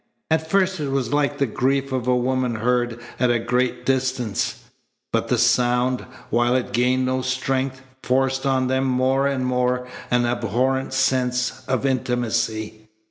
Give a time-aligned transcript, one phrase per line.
[0.31, 4.63] At first it was like the grief of a woman heard at a great distance.
[5.13, 10.25] But the sound, while it gained no strength, forced on them more and more an
[10.25, 12.89] abhorrent sense of intimacy.